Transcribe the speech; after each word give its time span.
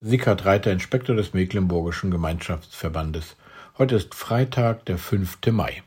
Sickert 0.00 0.44
Reiter, 0.44 0.70
Inspektor 0.70 1.16
des 1.16 1.34
Mecklenburgischen 1.34 2.12
Gemeinschaftsverbandes. 2.12 3.34
Heute 3.78 3.96
ist 3.96 4.14
Freitag, 4.14 4.84
der 4.86 4.96
5. 4.96 5.38
Mai. 5.50 5.82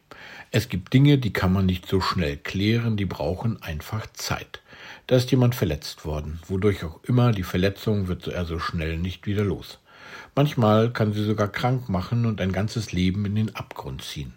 Es 0.51 0.67
gibt 0.67 0.91
Dinge, 0.91 1.17
die 1.17 1.31
kann 1.31 1.53
man 1.53 1.65
nicht 1.65 1.87
so 1.87 2.01
schnell 2.01 2.35
klären, 2.35 2.97
die 2.97 3.05
brauchen 3.05 3.63
einfach 3.63 4.05
Zeit. 4.11 4.61
Da 5.07 5.15
ist 5.15 5.31
jemand 5.31 5.55
verletzt 5.55 6.03
worden, 6.03 6.41
wodurch 6.45 6.83
auch 6.83 7.01
immer 7.05 7.31
die 7.31 7.43
Verletzung 7.43 8.09
wird 8.09 8.27
er 8.27 8.43
so 8.43 8.59
schnell 8.59 8.97
nicht 8.97 9.27
wieder 9.27 9.45
los. 9.45 9.79
Manchmal 10.35 10.91
kann 10.91 11.13
sie 11.13 11.23
sogar 11.23 11.47
krank 11.47 11.87
machen 11.87 12.25
und 12.25 12.41
ein 12.41 12.51
ganzes 12.51 12.91
Leben 12.91 13.25
in 13.25 13.35
den 13.35 13.55
Abgrund 13.55 14.03
ziehen. 14.03 14.33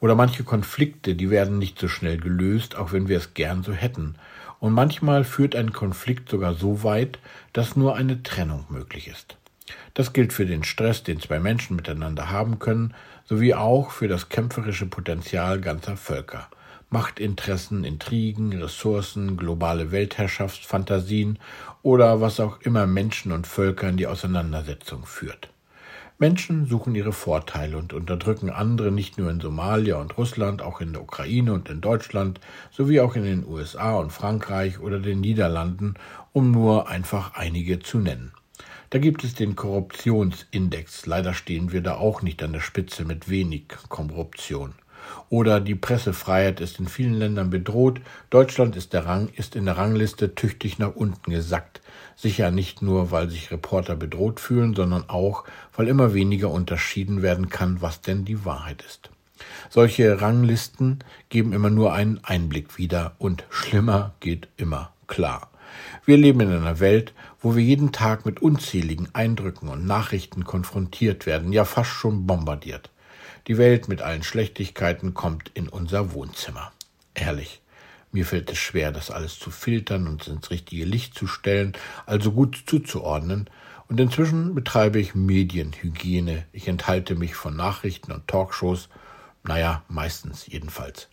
Oder 0.00 0.16
manche 0.16 0.42
Konflikte, 0.42 1.14
die 1.14 1.30
werden 1.30 1.58
nicht 1.58 1.78
so 1.78 1.86
schnell 1.86 2.18
gelöst, 2.18 2.74
auch 2.74 2.90
wenn 2.90 3.06
wir 3.06 3.18
es 3.18 3.34
gern 3.34 3.62
so 3.62 3.72
hätten. 3.72 4.16
Und 4.58 4.72
manchmal 4.72 5.24
führt 5.24 5.54
ein 5.54 5.72
Konflikt 5.72 6.28
sogar 6.28 6.54
so 6.54 6.82
weit, 6.82 7.18
dass 7.52 7.76
nur 7.76 7.96
eine 7.96 8.22
Trennung 8.22 8.64
möglich 8.68 9.08
ist. 9.08 9.36
Das 9.94 10.12
gilt 10.12 10.32
für 10.32 10.46
den 10.46 10.64
Stress, 10.64 11.02
den 11.02 11.20
zwei 11.20 11.40
Menschen 11.40 11.76
miteinander 11.76 12.30
haben 12.30 12.58
können, 12.58 12.94
sowie 13.24 13.54
auch 13.54 13.90
für 13.90 14.08
das 14.08 14.28
kämpferische 14.28 14.86
Potenzial 14.86 15.60
ganzer 15.60 15.96
Völker. 15.96 16.48
Machtinteressen, 16.90 17.84
Intrigen, 17.84 18.52
Ressourcen, 18.52 19.36
globale 19.36 19.90
Weltherrschaftsfantasien 19.90 21.38
oder 21.82 22.20
was 22.20 22.38
auch 22.38 22.60
immer 22.60 22.86
Menschen 22.86 23.32
und 23.32 23.46
Völker 23.46 23.88
in 23.88 23.96
die 23.96 24.06
Auseinandersetzung 24.06 25.04
führt. 25.04 25.48
Menschen 26.18 26.64
suchen 26.64 26.94
ihre 26.94 27.12
Vorteile 27.12 27.76
und 27.76 27.92
unterdrücken 27.92 28.48
andere 28.48 28.90
nicht 28.90 29.18
nur 29.18 29.30
in 29.30 29.38
Somalia 29.38 29.96
und 29.96 30.16
Russland, 30.16 30.62
auch 30.62 30.80
in 30.80 30.94
der 30.94 31.02
Ukraine 31.02 31.52
und 31.52 31.68
in 31.68 31.82
Deutschland, 31.82 32.40
sowie 32.70 33.00
auch 33.00 33.16
in 33.16 33.24
den 33.24 33.46
USA 33.46 33.96
und 33.96 34.12
Frankreich 34.12 34.80
oder 34.80 34.98
den 34.98 35.20
Niederlanden, 35.20 35.94
um 36.32 36.52
nur 36.52 36.88
einfach 36.88 37.34
einige 37.34 37.80
zu 37.80 37.98
nennen. 37.98 38.32
Da 38.88 38.98
gibt 38.98 39.24
es 39.24 39.34
den 39.34 39.56
Korruptionsindex. 39.56 41.04
Leider 41.04 41.34
stehen 41.34 41.72
wir 41.72 41.82
da 41.82 41.96
auch 41.96 42.22
nicht 42.22 42.42
an 42.42 42.54
der 42.54 42.60
Spitze 42.60 43.04
mit 43.04 43.28
wenig 43.28 43.64
Korruption. 43.90 44.72
Oder 45.28 45.60
die 45.60 45.74
Pressefreiheit 45.74 46.60
ist 46.60 46.78
in 46.78 46.88
vielen 46.88 47.14
Ländern 47.14 47.50
bedroht. 47.50 48.00
Deutschland 48.30 48.76
ist, 48.76 48.94
Rang, 48.94 49.28
ist 49.34 49.56
in 49.56 49.64
der 49.64 49.76
Rangliste 49.76 50.34
tüchtig 50.34 50.78
nach 50.78 50.94
unten 50.94 51.30
gesackt. 51.30 51.80
Sicher 52.14 52.50
nicht 52.50 52.80
nur, 52.80 53.10
weil 53.10 53.28
sich 53.28 53.50
Reporter 53.50 53.96
bedroht 53.96 54.40
fühlen, 54.40 54.74
sondern 54.74 55.08
auch, 55.08 55.44
weil 55.76 55.88
immer 55.88 56.14
weniger 56.14 56.50
unterschieden 56.50 57.22
werden 57.22 57.48
kann, 57.48 57.82
was 57.82 58.00
denn 58.00 58.24
die 58.24 58.44
Wahrheit 58.44 58.82
ist. 58.86 59.10
Solche 59.68 60.20
Ranglisten 60.20 61.00
geben 61.28 61.52
immer 61.52 61.70
nur 61.70 61.92
einen 61.92 62.20
Einblick 62.22 62.78
wieder 62.78 63.14
und 63.18 63.44
schlimmer 63.50 64.14
geht 64.20 64.48
immer 64.56 64.92
klar. 65.06 65.50
Wir 66.04 66.16
leben 66.16 66.40
in 66.40 66.52
einer 66.52 66.80
Welt, 66.80 67.12
wo 67.40 67.54
wir 67.56 67.62
jeden 67.62 67.92
Tag 67.92 68.24
mit 68.24 68.40
unzähligen 68.40 69.08
Eindrücken 69.12 69.68
und 69.68 69.86
Nachrichten 69.86 70.44
konfrontiert 70.44 71.26
werden, 71.26 71.52
ja 71.52 71.64
fast 71.64 71.90
schon 71.90 72.26
bombardiert. 72.26 72.90
Die 73.46 73.58
Welt 73.58 73.86
mit 73.86 74.02
allen 74.02 74.24
Schlechtigkeiten 74.24 75.14
kommt 75.14 75.52
in 75.54 75.68
unser 75.68 76.12
Wohnzimmer. 76.12 76.72
Ehrlich, 77.14 77.62
mir 78.10 78.26
fällt 78.26 78.50
es 78.50 78.58
schwer, 78.58 78.90
das 78.90 79.12
alles 79.12 79.38
zu 79.38 79.52
filtern 79.52 80.08
und 80.08 80.26
ins 80.26 80.50
richtige 80.50 80.84
Licht 80.84 81.14
zu 81.14 81.28
stellen, 81.28 81.74
also 82.06 82.32
gut 82.32 82.64
zuzuordnen, 82.66 83.48
und 83.88 84.00
inzwischen 84.00 84.56
betreibe 84.56 84.98
ich 84.98 85.14
Medienhygiene. 85.14 86.44
Ich 86.52 86.66
enthalte 86.66 87.14
mich 87.14 87.36
von 87.36 87.54
Nachrichten 87.54 88.10
und 88.10 88.26
Talkshows, 88.26 88.88
naja, 89.44 89.84
meistens 89.86 90.48
jedenfalls. 90.48 91.08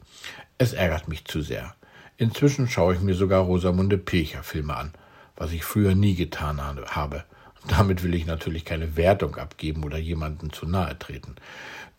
Es 0.58 0.74
ärgert 0.74 1.08
mich 1.08 1.26
zu 1.26 1.44
sehr. 1.44 1.76
Inzwischen 2.18 2.68
schaue 2.68 2.96
ich 2.96 3.02
mir 3.02 3.14
sogar 3.14 3.42
Rosamunde 3.42 4.00
Pilcher 4.00 4.42
Filme 4.42 4.76
an, 4.76 4.94
was 5.36 5.52
ich 5.52 5.64
früher 5.64 5.94
nie 5.94 6.16
getan 6.16 6.60
habe. 6.64 7.26
Damit 7.68 8.04
will 8.04 8.14
ich 8.14 8.26
natürlich 8.26 8.66
keine 8.66 8.98
Wertung 8.98 9.38
abgeben 9.38 9.84
oder 9.84 9.98
jemanden 9.98 10.52
zu 10.52 10.68
nahe 10.68 10.98
treten. 11.00 11.36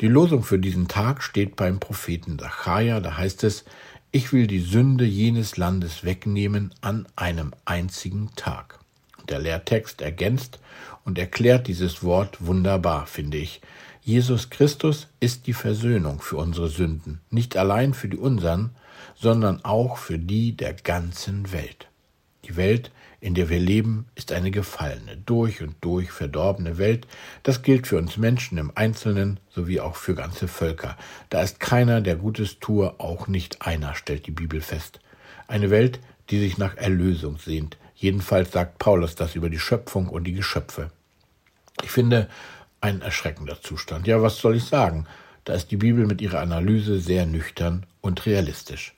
Die 0.01 0.09
Losung 0.09 0.43
für 0.43 0.59
diesen 0.59 0.89
Tag 0.89 1.23
steht 1.23 1.57
beim 1.57 1.81
Propheten 1.81 2.39
Zacharia, 2.39 3.01
da 3.01 3.17
heißt 3.17 3.45
es, 3.45 3.65
ich 4.11 4.33
will 4.33 4.47
die 4.47 4.61
Sünde 4.61 5.05
jenes 5.05 5.57
Landes 5.57 6.05
wegnehmen 6.05 6.73
an 6.81 7.07
einem 7.17 7.53
einzigen 7.65 8.31
Tag. 8.37 8.79
Der 9.29 9.39
Lehrtext 9.39 10.03
ergänzt 10.03 10.61
und 11.05 11.19
erklärt 11.19 11.67
dieses 11.67 12.03
Wort 12.03 12.45
wunderbar, 12.47 13.07
finde 13.07 13.39
ich. 13.39 13.61
Jesus 14.03 14.51
Christus 14.51 15.09
ist 15.19 15.47
die 15.47 15.55
Versöhnung 15.55 16.21
für 16.21 16.37
unsere 16.37 16.69
Sünden, 16.69 17.21
nicht 17.31 17.57
allein 17.57 17.95
für 17.95 18.09
die 18.09 18.19
unseren, 18.19 18.71
sondern 19.17 19.65
auch 19.65 19.97
für 19.97 20.19
die 20.19 20.57
der 20.57 20.75
ganzen 20.75 21.53
Welt. 21.53 21.89
Die 22.45 22.57
Welt, 22.57 22.91
in 23.25 23.33
der 23.33 23.49
wir 23.49 23.59
leben, 23.59 24.05
ist 24.17 24.33
eine 24.33 24.51
gefallene, 24.51 25.17
durch 25.17 25.63
und 25.63 25.77
durch 25.81 26.11
verdorbene 26.11 26.77
Welt. 26.77 27.07
Das 27.43 27.63
gilt 27.63 27.87
für 27.87 27.97
uns 27.97 28.19
Menschen 28.19 28.59
im 28.59 28.71
Einzelnen 28.75 29.41
sowie 29.49 29.81
auch 29.81 29.97
für 29.97 30.15
ganze 30.15 30.47
Völker. 30.47 30.99
Da 31.31 31.41
ist 31.41 31.59
keiner, 31.59 32.03
der 32.03 32.17
Gutes 32.17 32.59
tue, 32.61 33.01
auch 33.01 33.27
nicht 33.27 33.63
einer, 33.63 33.95
stellt 33.95 34.27
die 34.27 34.31
Bibel 34.31 34.61
fest. 34.61 35.01
Eine 35.49 35.71
Welt, 35.71 36.01
die 36.29 36.39
sich 36.39 36.59
nach 36.59 36.77
Erlösung 36.77 37.39
sehnt. 37.39 37.79
Jedenfalls 37.95 38.53
sagt 38.53 38.79
Paulus 38.79 39.15
das 39.15 39.35
über 39.35 39.49
die 39.49 39.59
Schöpfung 39.59 40.11
und 40.11 40.25
die 40.25 40.35
Geschöpfe. 40.35 40.91
Ich 41.83 41.93
finde, 41.93 42.29
ein 42.83 43.01
erschreckender 43.01 43.59
Zustand. 43.63 44.07
Ja, 44.07 44.21
was 44.21 44.37
soll 44.37 44.57
ich 44.57 44.65
sagen? 44.65 45.07
Da 45.45 45.55
ist 45.55 45.71
die 45.71 45.79
Bibel 45.79 46.07
mit 46.07 46.21
ihrer 46.21 46.41
Analyse 46.41 47.01
sehr 47.01 47.25
nüchtern 47.25 47.87
und 48.03 48.27
realistisch. 48.27 48.95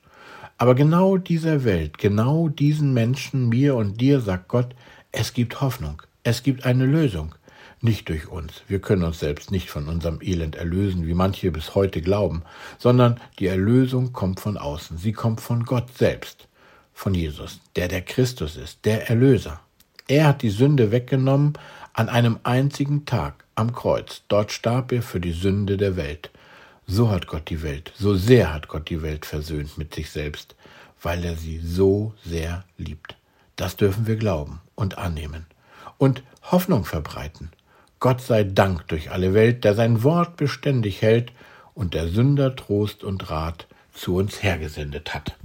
Aber 0.58 0.74
genau 0.74 1.18
dieser 1.18 1.64
Welt, 1.64 1.98
genau 1.98 2.48
diesen 2.48 2.94
Menschen, 2.94 3.50
mir 3.50 3.76
und 3.76 4.00
dir, 4.00 4.20
sagt 4.20 4.48
Gott, 4.48 4.74
es 5.12 5.34
gibt 5.34 5.60
Hoffnung, 5.60 6.00
es 6.22 6.42
gibt 6.42 6.64
eine 6.64 6.86
Lösung. 6.86 7.34
Nicht 7.82 8.08
durch 8.08 8.26
uns, 8.28 8.62
wir 8.66 8.80
können 8.80 9.04
uns 9.04 9.20
selbst 9.20 9.50
nicht 9.50 9.68
von 9.68 9.86
unserem 9.86 10.20
Elend 10.22 10.56
erlösen, 10.56 11.06
wie 11.06 11.12
manche 11.12 11.50
bis 11.50 11.74
heute 11.74 12.00
glauben, 12.00 12.42
sondern 12.78 13.20
die 13.38 13.48
Erlösung 13.48 14.14
kommt 14.14 14.40
von 14.40 14.56
außen, 14.56 14.96
sie 14.96 15.12
kommt 15.12 15.42
von 15.42 15.64
Gott 15.64 15.94
selbst, 15.94 16.48
von 16.94 17.12
Jesus, 17.12 17.60
der 17.76 17.88
der 17.88 18.00
Christus 18.00 18.56
ist, 18.56 18.86
der 18.86 19.10
Erlöser. 19.10 19.60
Er 20.08 20.26
hat 20.26 20.40
die 20.40 20.50
Sünde 20.50 20.90
weggenommen 20.90 21.52
an 21.92 22.08
einem 22.08 22.38
einzigen 22.44 23.04
Tag 23.04 23.44
am 23.56 23.72
Kreuz. 23.72 24.22
Dort 24.28 24.52
starb 24.52 24.92
er 24.92 25.02
für 25.02 25.20
die 25.20 25.32
Sünde 25.32 25.76
der 25.76 25.96
Welt. 25.96 26.30
So 26.88 27.10
hat 27.10 27.26
Gott 27.26 27.50
die 27.50 27.62
Welt, 27.62 27.92
so 27.98 28.14
sehr 28.14 28.54
hat 28.54 28.68
Gott 28.68 28.88
die 28.90 29.02
Welt 29.02 29.26
versöhnt 29.26 29.76
mit 29.76 29.92
sich 29.94 30.10
selbst, 30.10 30.54
weil 31.02 31.24
er 31.24 31.34
sie 31.34 31.58
so 31.58 32.14
sehr 32.24 32.64
liebt. 32.78 33.16
Das 33.56 33.76
dürfen 33.76 34.06
wir 34.06 34.16
glauben 34.16 34.60
und 34.76 34.96
annehmen 34.96 35.46
und 35.98 36.22
Hoffnung 36.42 36.84
verbreiten. 36.84 37.50
Gott 37.98 38.20
sei 38.20 38.44
Dank 38.44 38.86
durch 38.88 39.10
alle 39.10 39.34
Welt, 39.34 39.64
der 39.64 39.74
sein 39.74 40.04
Wort 40.04 40.36
beständig 40.36 41.02
hält 41.02 41.32
und 41.74 41.94
der 41.94 42.08
Sünder 42.08 42.54
Trost 42.54 43.02
und 43.02 43.30
Rat 43.30 43.66
zu 43.92 44.14
uns 44.14 44.42
hergesendet 44.42 45.12
hat. 45.12 45.36